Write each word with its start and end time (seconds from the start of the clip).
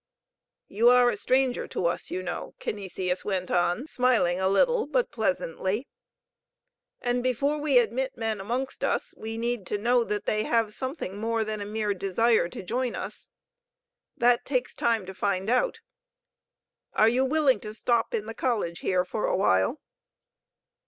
You 0.67 0.89
are 0.89 1.11
a 1.11 1.15
stranger 1.15 1.67
to 1.67 1.85
us, 1.85 2.09
you 2.09 2.23
know," 2.23 2.55
Canisius 2.59 3.23
went 3.23 3.51
on, 3.51 3.85
smiling 3.85 4.39
a 4.39 4.49
little, 4.49 4.87
but 4.87 5.11
pleasantly. 5.11 5.87
"And 7.01 7.21
before 7.21 7.59
we 7.59 7.77
admit 7.77 8.17
men 8.17 8.41
amongst 8.41 8.83
us, 8.83 9.13
we 9.15 9.37
need 9.37 9.67
to 9.67 9.77
know 9.77 10.03
that 10.03 10.25
they 10.25 10.41
have 10.41 10.73
something 10.73 11.19
more 11.19 11.43
than 11.43 11.61
a 11.61 11.65
mere 11.67 11.93
desire 11.93 12.49
to 12.49 12.63
join 12.63 12.95
us.. 12.95 13.29
That 14.17 14.43
takes 14.43 14.73
time 14.73 15.05
to 15.05 15.13
find 15.13 15.51
out. 15.51 15.81
Are 16.93 17.07
you 17.07 17.23
willing 17.23 17.59
to 17.59 17.71
stop 17.71 18.15
in 18.15 18.25
the 18.25 18.33
college 18.33 18.79
here 18.79 19.05
for 19.05 19.27
a 19.27 19.37
while?" 19.37 19.79